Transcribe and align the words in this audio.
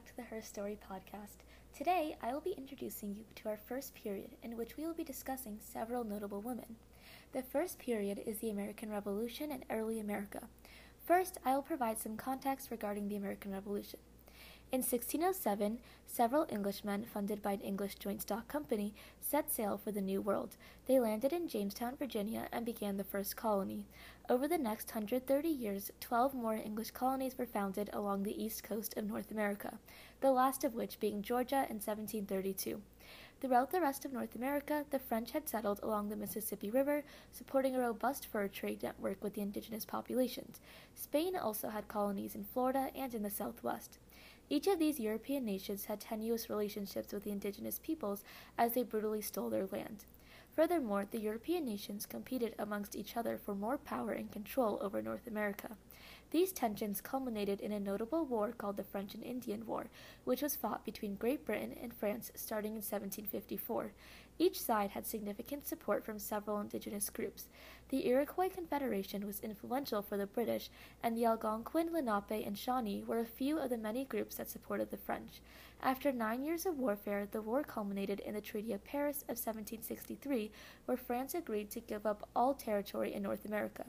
back 0.00 0.06
to 0.06 0.16
the 0.16 0.34
Her 0.34 0.40
Story 0.40 0.78
podcast. 0.90 1.44
Today, 1.76 2.16
I 2.22 2.32
will 2.32 2.40
be 2.40 2.54
introducing 2.56 3.14
you 3.14 3.24
to 3.34 3.50
our 3.50 3.58
first 3.58 3.94
period, 3.94 4.30
in 4.42 4.56
which 4.56 4.76
we 4.76 4.86
will 4.86 4.94
be 4.94 5.04
discussing 5.04 5.58
several 5.60 6.04
notable 6.04 6.40
women. 6.40 6.76
The 7.32 7.42
first 7.42 7.78
period 7.78 8.22
is 8.24 8.38
the 8.38 8.48
American 8.48 8.90
Revolution 8.90 9.50
and 9.52 9.64
early 9.68 10.00
America. 10.00 10.44
First, 11.04 11.36
I 11.44 11.54
will 11.54 11.62
provide 11.62 11.98
some 11.98 12.16
context 12.16 12.70
regarding 12.70 13.08
the 13.08 13.16
American 13.16 13.52
Revolution. 13.52 14.00
In 14.72 14.82
1607, 14.82 15.80
several 16.06 16.46
Englishmen, 16.48 17.04
funded 17.04 17.42
by 17.42 17.54
an 17.54 17.60
English 17.60 17.96
joint 17.96 18.22
stock 18.22 18.46
company, 18.46 18.94
set 19.20 19.50
sail 19.50 19.76
for 19.76 19.90
the 19.90 20.00
New 20.00 20.22
World. 20.22 20.54
They 20.86 21.00
landed 21.00 21.32
in 21.32 21.48
Jamestown, 21.48 21.96
Virginia, 21.96 22.46
and 22.52 22.64
began 22.64 22.96
the 22.96 23.02
first 23.02 23.34
colony. 23.34 23.86
Over 24.28 24.46
the 24.46 24.58
next 24.58 24.94
130 24.94 25.48
years, 25.48 25.90
12 25.98 26.34
more 26.34 26.54
English 26.54 26.92
colonies 26.92 27.36
were 27.36 27.46
founded 27.46 27.90
along 27.92 28.22
the 28.22 28.40
east 28.40 28.62
coast 28.62 28.96
of 28.96 29.06
North 29.06 29.32
America, 29.32 29.80
the 30.20 30.30
last 30.30 30.62
of 30.62 30.76
which 30.76 31.00
being 31.00 31.20
Georgia 31.20 31.66
in 31.68 31.80
1732. 31.80 32.80
Throughout 33.40 33.72
the 33.72 33.80
rest 33.80 34.04
of 34.04 34.12
North 34.12 34.36
America, 34.36 34.84
the 34.90 35.00
French 35.00 35.32
had 35.32 35.48
settled 35.48 35.80
along 35.82 36.10
the 36.10 36.16
Mississippi 36.16 36.70
River, 36.70 37.02
supporting 37.32 37.74
a 37.74 37.80
robust 37.80 38.24
fur 38.24 38.46
trade 38.46 38.84
network 38.84 39.24
with 39.24 39.34
the 39.34 39.40
indigenous 39.40 39.84
populations. 39.84 40.60
Spain 40.94 41.36
also 41.36 41.70
had 41.70 41.88
colonies 41.88 42.36
in 42.36 42.44
Florida 42.44 42.90
and 42.94 43.14
in 43.14 43.24
the 43.24 43.30
Southwest. 43.30 43.98
Each 44.52 44.66
of 44.66 44.80
these 44.80 44.98
European 44.98 45.44
nations 45.44 45.84
had 45.84 46.00
tenuous 46.00 46.50
relationships 46.50 47.12
with 47.12 47.22
the 47.22 47.30
indigenous 47.30 47.78
peoples 47.78 48.24
as 48.58 48.74
they 48.74 48.82
brutally 48.82 49.22
stole 49.22 49.48
their 49.48 49.66
land. 49.66 50.04
Furthermore, 50.54 51.06
the 51.10 51.20
European 51.20 51.64
nations 51.64 52.06
competed 52.06 52.54
amongst 52.58 52.96
each 52.96 53.16
other 53.16 53.38
for 53.38 53.54
more 53.54 53.78
power 53.78 54.12
and 54.12 54.30
control 54.30 54.78
over 54.82 55.00
North 55.00 55.26
America. 55.26 55.76
These 56.30 56.52
tensions 56.52 57.00
culminated 57.00 57.60
in 57.60 57.72
a 57.72 57.80
notable 57.80 58.24
war 58.24 58.52
called 58.52 58.76
the 58.76 58.84
French 58.84 59.14
and 59.14 59.24
Indian 59.24 59.66
War, 59.66 59.86
which 60.24 60.42
was 60.42 60.54
fought 60.54 60.84
between 60.84 61.16
Great 61.16 61.44
Britain 61.44 61.74
and 61.82 61.92
France 61.92 62.30
starting 62.36 62.72
in 62.72 62.82
1754. 62.82 63.92
Each 64.38 64.58
side 64.58 64.92
had 64.92 65.06
significant 65.06 65.66
support 65.66 66.02
from 66.02 66.18
several 66.18 66.60
indigenous 66.60 67.10
groups. 67.10 67.48
The 67.90 68.06
Iroquois 68.06 68.48
Confederation 68.48 69.26
was 69.26 69.40
influential 69.40 70.00
for 70.00 70.16
the 70.16 70.26
British, 70.26 70.70
and 71.02 71.14
the 71.14 71.26
Algonquin, 71.26 71.92
Lenape, 71.92 72.46
and 72.46 72.56
Shawnee 72.56 73.04
were 73.06 73.20
a 73.20 73.26
few 73.26 73.58
of 73.58 73.68
the 73.68 73.76
many 73.76 74.06
groups 74.06 74.36
that 74.36 74.48
supported 74.48 74.90
the 74.90 74.96
French. 74.96 75.42
After 75.82 76.10
nine 76.10 76.42
years 76.42 76.64
of 76.64 76.78
warfare, 76.78 77.26
the 77.30 77.42
war 77.42 77.62
culminated 77.62 78.20
in 78.20 78.32
the 78.32 78.40
Treaty 78.40 78.72
of 78.72 78.82
Paris 78.82 79.22
of 79.22 79.36
1763, 79.36 80.39
where 80.86 80.96
France 80.96 81.34
agreed 81.34 81.70
to 81.70 81.80
give 81.80 82.06
up 82.06 82.28
all 82.34 82.54
territory 82.54 83.12
in 83.12 83.22
North 83.22 83.44
America. 83.44 83.84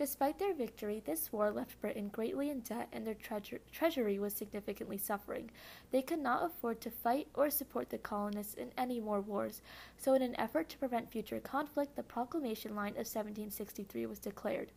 Despite 0.00 0.38
their 0.38 0.54
victory, 0.54 1.02
this 1.04 1.30
war 1.30 1.50
left 1.50 1.80
Britain 1.82 2.08
greatly 2.08 2.48
in 2.48 2.60
debt 2.60 2.88
and 2.90 3.06
their 3.06 3.12
treasure- 3.12 3.60
treasury 3.70 4.18
was 4.18 4.32
significantly 4.32 4.96
suffering. 4.96 5.50
They 5.90 6.00
could 6.00 6.20
not 6.20 6.42
afford 6.42 6.80
to 6.80 6.90
fight 6.90 7.28
or 7.34 7.50
support 7.50 7.90
the 7.90 7.98
colonists 7.98 8.54
in 8.54 8.72
any 8.78 8.98
more 8.98 9.20
wars, 9.20 9.60
so, 9.98 10.14
in 10.14 10.22
an 10.22 10.38
effort 10.40 10.70
to 10.70 10.78
prevent 10.78 11.12
future 11.12 11.38
conflict, 11.38 11.96
the 11.96 12.02
Proclamation 12.02 12.74
Line 12.74 12.92
of 12.92 13.06
1763 13.06 14.06
was 14.06 14.18
declared. 14.18 14.72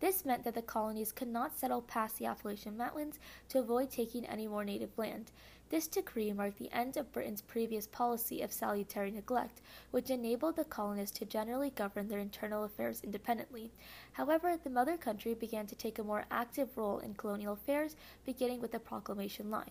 This 0.00 0.24
meant 0.26 0.44
that 0.44 0.54
the 0.54 0.62
colonies 0.62 1.12
could 1.12 1.28
not 1.28 1.58
settle 1.58 1.82
past 1.82 2.18
the 2.18 2.26
Appalachian 2.26 2.76
Mountains 2.76 3.18
to 3.48 3.60
avoid 3.60 3.90
taking 3.90 4.26
any 4.26 4.46
more 4.46 4.64
native 4.64 4.96
land. 4.98 5.30
This 5.70 5.86
decree 5.86 6.32
marked 6.32 6.58
the 6.58 6.72
end 6.72 6.96
of 6.96 7.12
Britain's 7.12 7.42
previous 7.42 7.86
policy 7.86 8.42
of 8.42 8.52
salutary 8.52 9.12
neglect, 9.12 9.60
which 9.92 10.10
enabled 10.10 10.56
the 10.56 10.64
colonists 10.64 11.16
to 11.20 11.24
generally 11.24 11.70
govern 11.70 12.08
their 12.08 12.18
internal 12.18 12.64
affairs 12.64 13.00
independently. 13.04 13.70
However, 14.14 14.56
the 14.56 14.68
mother 14.68 14.96
country 14.96 15.32
began 15.32 15.68
to 15.68 15.76
take 15.76 16.00
a 16.00 16.04
more 16.04 16.24
active 16.28 16.76
role 16.76 16.98
in 16.98 17.14
colonial 17.14 17.52
affairs, 17.52 17.94
beginning 18.26 18.60
with 18.60 18.72
the 18.72 18.80
Proclamation 18.80 19.48
Line. 19.48 19.70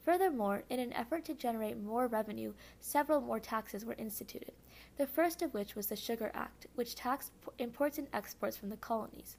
Furthermore, 0.00 0.62
in 0.70 0.80
an 0.80 0.94
effort 0.94 1.26
to 1.26 1.34
generate 1.34 1.82
more 1.82 2.06
revenue, 2.06 2.54
several 2.80 3.20
more 3.20 3.40
taxes 3.40 3.84
were 3.84 3.96
instituted, 3.98 4.52
the 4.96 5.06
first 5.06 5.42
of 5.42 5.52
which 5.52 5.76
was 5.76 5.88
the 5.88 5.96
Sugar 5.96 6.30
Act, 6.32 6.66
which 6.76 6.94
taxed 6.94 7.32
imports 7.58 7.98
and 7.98 8.08
exports 8.10 8.56
from 8.56 8.70
the 8.70 8.76
colonies. 8.78 9.36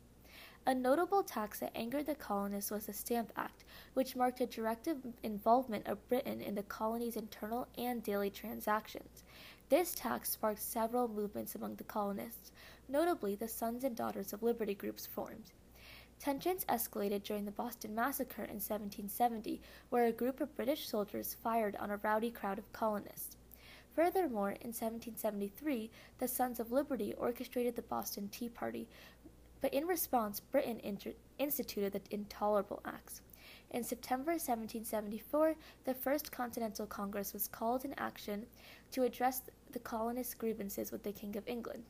A 0.68 0.76
notable 0.76 1.24
tax 1.24 1.62
that 1.62 1.72
angered 1.76 2.08
the 2.08 2.14
colonists 2.14 2.72
was 2.72 2.88
the 2.88 2.94
Stamp 2.94 3.32
Act, 3.38 3.64
which 3.94 4.18
marked 4.18 4.42
a 4.42 4.46
direct 4.46 4.90
involvement 5.24 5.88
of 5.88 6.10
Britain 6.10 6.42
in 6.42 6.56
the 6.56 6.64
colony's 6.64 7.16
internal 7.16 7.70
and 7.78 8.04
daily 8.04 8.30
transactions. 8.30 9.24
This 9.70 9.96
tax 9.96 10.32
sparked 10.32 10.60
several 10.60 11.08
movements 11.08 11.56
among 11.56 11.76
the 11.76 11.86
colonists, 11.86 12.52
notably 12.90 13.34
the 13.34 13.48
Sons 13.48 13.86
and 13.86 13.96
Daughters 13.96 14.34
of 14.34 14.44
Liberty 14.44 14.74
groups 14.74 15.08
formed. 15.08 15.54
Tensions 16.20 16.66
escalated 16.66 17.24
during 17.24 17.46
the 17.46 17.52
Boston 17.52 17.96
Massacre 17.96 18.44
in 18.44 18.60
1770, 18.60 19.62
where 19.90 20.08
a 20.08 20.12
group 20.12 20.42
of 20.42 20.54
British 20.58 20.90
soldiers 20.90 21.38
fired 21.42 21.78
on 21.78 21.92
a 21.92 21.98
rowdy 22.04 22.30
crowd 22.30 22.60
of 22.60 22.74
colonists. 22.74 23.38
Furthermore, 23.96 24.52
in 24.52 24.74
1773, 24.74 25.90
the 26.20 26.28
Sons 26.28 26.60
of 26.60 26.74
Liberty 26.74 27.14
orchestrated 27.14 27.78
the 27.78 27.82
Boston 27.84 28.28
Tea 28.28 28.50
Party, 28.50 28.88
but 29.62 29.74
in 29.74 29.88
response, 29.88 30.40
Britain 30.40 30.80
inter- 30.84 31.14
instituted 31.38 31.94
the 31.94 32.02
Intolerable 32.12 32.82
Acts. 32.86 33.22
In 33.72 33.84
September 33.84 34.32
1774, 34.32 35.56
the 35.84 35.94
First 35.94 36.32
Continental 36.32 36.86
Congress 36.86 37.34
was 37.34 37.48
called 37.48 37.84
in 37.84 37.94
action 37.98 38.46
to 38.92 39.04
address 39.04 39.42
the 39.72 39.80
colonists' 39.80 40.34
grievances 40.34 40.92
with 40.92 41.04
the 41.04 41.12
King 41.12 41.36
of 41.36 41.48
England. 41.48 41.84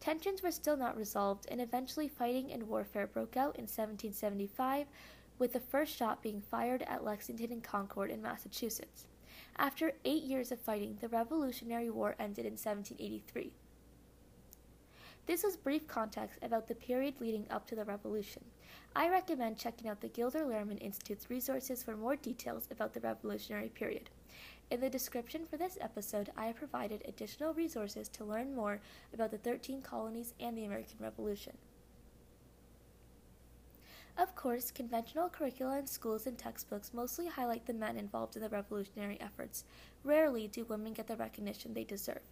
Tensions 0.00 0.42
were 0.42 0.50
still 0.50 0.78
not 0.78 0.96
resolved, 0.96 1.46
and 1.50 1.60
eventually 1.60 2.08
fighting 2.08 2.50
and 2.50 2.68
warfare 2.68 3.06
broke 3.06 3.36
out 3.36 3.56
in 3.56 3.64
1775, 3.64 4.86
with 5.38 5.52
the 5.52 5.60
first 5.60 5.94
shot 5.94 6.22
being 6.22 6.40
fired 6.40 6.82
at 6.82 7.04
Lexington 7.04 7.52
and 7.52 7.62
Concord 7.62 8.10
in 8.10 8.22
Massachusetts. 8.22 9.06
After 9.56 9.92
eight 10.06 10.22
years 10.22 10.50
of 10.50 10.60
fighting, 10.60 10.96
the 11.00 11.08
Revolutionary 11.08 11.90
War 11.90 12.14
ended 12.18 12.46
in 12.46 12.52
1783. 12.52 13.52
This 15.30 15.44
was 15.44 15.56
brief 15.56 15.86
context 15.86 16.40
about 16.42 16.66
the 16.66 16.74
period 16.74 17.20
leading 17.20 17.46
up 17.50 17.64
to 17.68 17.76
the 17.76 17.84
Revolution. 17.84 18.42
I 18.96 19.08
recommend 19.08 19.58
checking 19.58 19.88
out 19.88 20.00
the 20.00 20.08
Gilder 20.08 20.40
Lehrman 20.40 20.82
Institute's 20.82 21.30
resources 21.30 21.84
for 21.84 21.96
more 21.96 22.16
details 22.16 22.66
about 22.68 22.94
the 22.94 23.00
Revolutionary 23.00 23.68
period. 23.68 24.10
In 24.72 24.80
the 24.80 24.90
description 24.90 25.46
for 25.46 25.56
this 25.56 25.78
episode, 25.80 26.32
I 26.36 26.46
have 26.46 26.56
provided 26.56 27.04
additional 27.06 27.54
resources 27.54 28.08
to 28.08 28.24
learn 28.24 28.56
more 28.56 28.80
about 29.14 29.30
the 29.30 29.38
13 29.38 29.82
colonies 29.82 30.34
and 30.40 30.58
the 30.58 30.64
American 30.64 30.96
Revolution. 30.98 31.56
Of 34.18 34.34
course, 34.34 34.72
conventional 34.72 35.28
curricula 35.28 35.78
in 35.78 35.86
schools 35.86 36.26
and 36.26 36.36
textbooks 36.36 36.92
mostly 36.92 37.28
highlight 37.28 37.66
the 37.66 37.72
men 37.72 37.96
involved 37.96 38.34
in 38.34 38.42
the 38.42 38.48
revolutionary 38.48 39.20
efforts. 39.20 39.62
Rarely 40.02 40.48
do 40.48 40.64
women 40.64 40.92
get 40.92 41.06
the 41.06 41.14
recognition 41.14 41.72
they 41.72 41.84
deserve. 41.84 42.22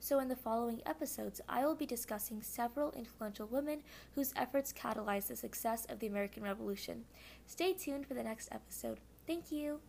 So, 0.00 0.18
in 0.20 0.28
the 0.28 0.36
following 0.36 0.82
episodes, 0.86 1.40
I 1.48 1.64
will 1.64 1.74
be 1.74 1.86
discussing 1.86 2.42
several 2.42 2.92
influential 2.92 3.46
women 3.46 3.82
whose 4.14 4.32
efforts 4.36 4.72
catalyzed 4.72 5.28
the 5.28 5.36
success 5.36 5.86
of 5.86 5.98
the 5.98 6.06
American 6.06 6.42
Revolution. 6.42 7.04
Stay 7.46 7.72
tuned 7.72 8.06
for 8.06 8.14
the 8.14 8.22
next 8.22 8.48
episode. 8.52 9.00
Thank 9.26 9.50
you! 9.50 9.80